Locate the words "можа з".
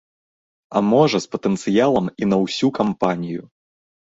0.91-1.29